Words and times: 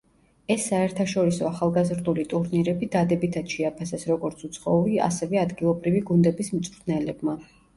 ეს 0.53 0.63
საერთაშორისო 0.69 1.45
ახალგაზრდული 1.49 2.25
ტურნირები 2.31 2.89
დადებითად 2.97 3.53
შეაფასეს 3.57 4.07
როგორც 4.13 4.41
უცხოური, 4.49 4.97
ასევე 5.11 5.41
ადგილობრივი 5.43 6.03
გუნდების 6.09 6.51
მწვრთნელებმა. 6.57 7.39